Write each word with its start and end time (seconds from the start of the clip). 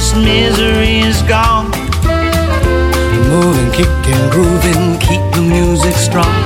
This 0.00 0.14
misery 0.14 1.00
is 1.00 1.20
gone. 1.22 1.70
Moving, 3.28 3.70
kicking, 3.70 4.24
grooving, 4.30 4.98
keep 4.98 5.20
the 5.36 5.42
music 5.42 5.94
strong. 5.94 6.40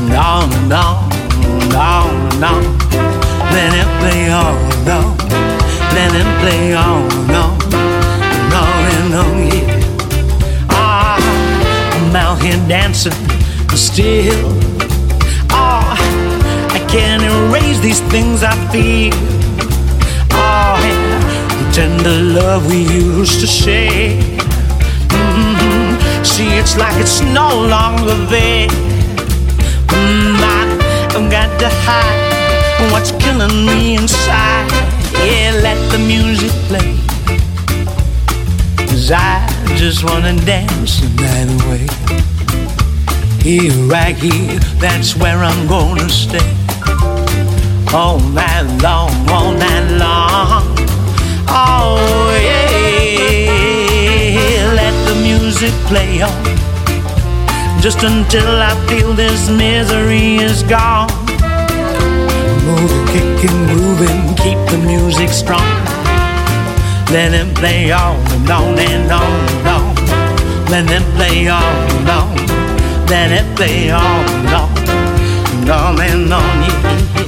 And 0.00 0.12
on 0.14 0.52
and 0.58 0.72
on 0.72 1.12
and 1.12 1.74
on 1.74 2.10
and 2.32 2.44
on. 2.44 2.62
Let 3.54 3.72
it 3.82 3.90
play 4.00 4.22
on 4.30 4.56
and 4.74 4.88
on. 4.98 5.16
Let 5.96 6.10
it 6.20 6.28
play 6.42 6.74
on 6.74 7.02
and 7.18 7.36
on. 7.42 7.54
And 8.34 8.54
on 8.62 8.80
and 8.98 9.14
on, 9.22 9.36
yeah. 9.52 10.70
Ah, 10.70 11.18
I'm 11.94 12.16
out 12.16 12.42
here 12.42 12.58
dancing 12.68 13.12
still. 13.76 14.50
Oh, 15.50 15.86
I 16.78 16.84
can't 16.90 17.22
erase 17.22 17.78
these 17.78 18.00
things 18.10 18.42
I 18.42 18.54
feel. 18.72 19.37
Tender 21.78 22.20
love 22.40 22.66
we 22.66 22.78
used 22.78 23.38
to 23.38 23.46
share. 23.46 24.20
Mm-hmm. 25.14 26.24
See, 26.24 26.48
it's 26.58 26.76
like 26.76 26.96
it's 27.00 27.20
no 27.20 27.50
longer 27.54 28.16
there. 28.26 28.66
Mm, 29.86 30.42
I've 31.14 31.30
got 31.30 31.48
to 31.60 31.68
hide 31.86 32.90
what's 32.90 33.12
killing 33.22 33.64
me 33.64 33.94
inside. 33.94 34.68
Yeah, 35.22 35.60
let 35.62 35.78
the 35.92 35.98
music 35.98 36.50
play. 36.66 36.98
Cause 38.88 39.12
I 39.12 39.46
just 39.76 40.02
wanna 40.02 40.34
dance 40.44 40.98
the 40.98 41.08
night 41.22 41.48
away. 41.62 41.86
Here, 43.40 43.70
right 43.86 44.16
here, 44.16 44.58
that's 44.80 45.14
where 45.14 45.44
I'm 45.44 45.68
gonna 45.68 46.08
stay. 46.08 46.50
All 47.94 48.18
night 48.18 48.66
long, 48.82 49.12
all 49.30 49.52
night 49.52 49.96
long. 49.96 50.77
Oh, 51.50 51.98
yeah. 52.42 52.72
Let 54.74 54.94
the 55.08 55.14
music 55.22 55.72
play 55.86 56.22
on. 56.22 56.44
Just 57.80 58.02
until 58.02 58.60
I 58.60 58.74
feel 58.88 59.14
this 59.14 59.48
misery 59.48 60.36
is 60.36 60.62
gone. 60.62 61.08
Moving, 62.66 63.06
kicking, 63.12 63.66
grooving, 63.66 64.34
keep 64.36 64.58
the 64.68 64.78
music 64.84 65.30
strong. 65.30 65.64
Let 67.10 67.32
it 67.32 67.54
play 67.54 67.90
on 67.92 68.16
and 68.32 68.50
on 68.50 68.78
and 68.78 69.10
on 69.10 69.48
and 69.48 69.68
on. 69.68 69.94
Let 70.68 70.90
it 70.90 71.04
play 71.16 71.48
on 71.48 71.62
and 71.62 72.08
on. 72.08 72.36
Let 73.06 73.32
it 73.32 73.56
play 73.56 73.90
on 73.90 74.04
and 74.04 74.48
on 74.48 74.68
and 75.52 75.70
on 75.70 76.00
and 76.00 76.32
on. 76.32 76.44
Yeah, 77.16 77.27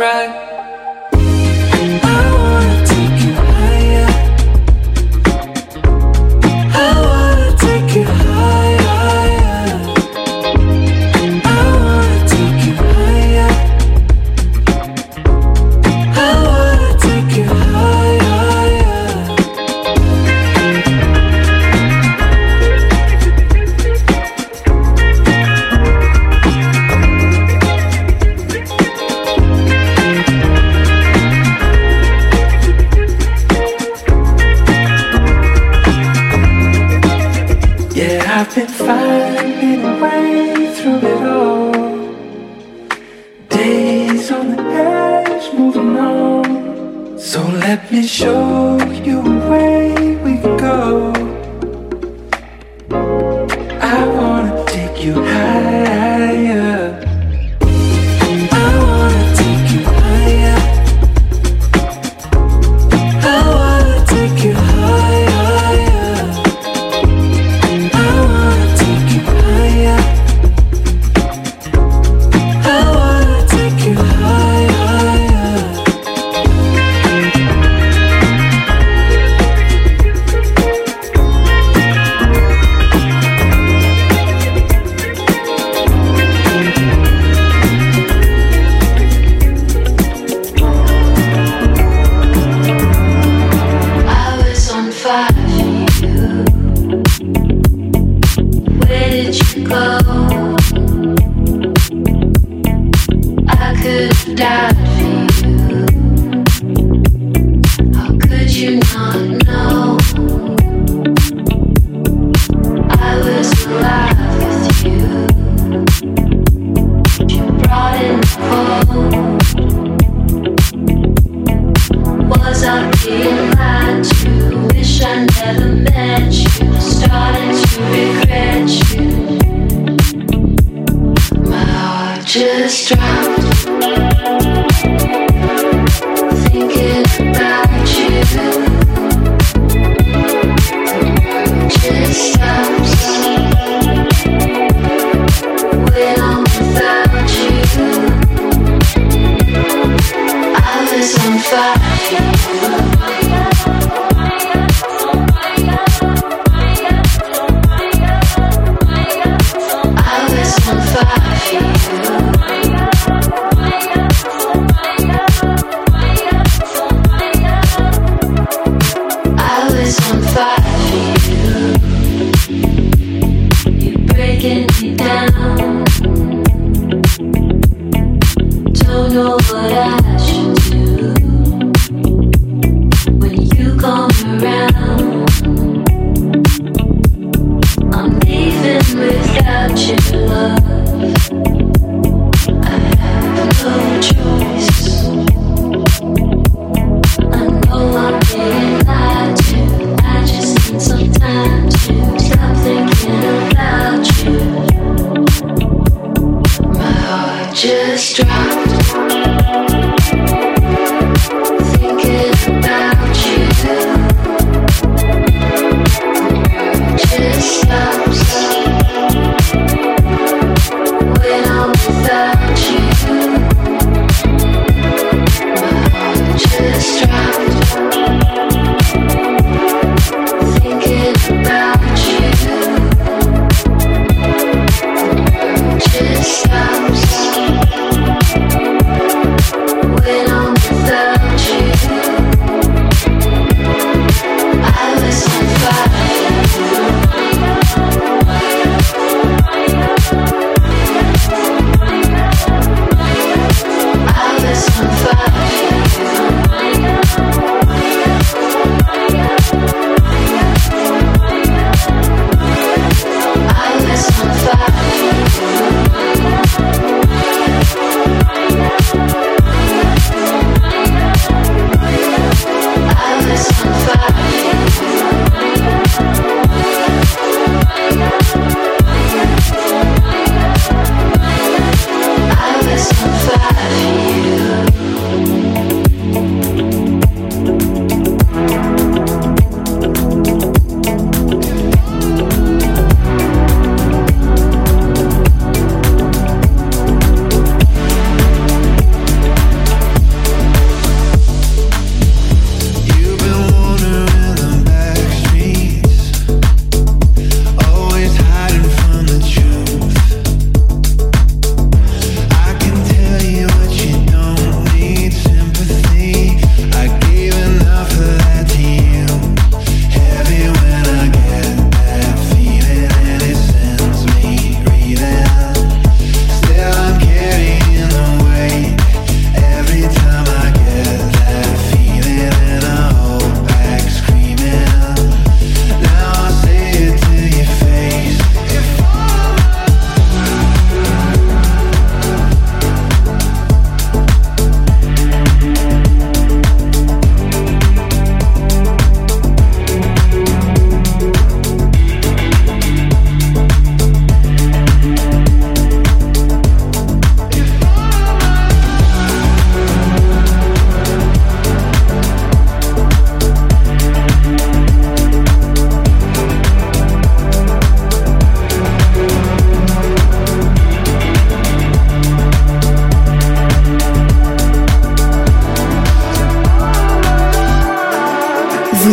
right 0.00 0.46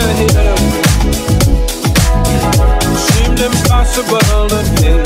to 0.00 0.56
seemed 2.96 3.40
impossible 3.40 4.18
to 4.48 4.64
him. 4.82 5.05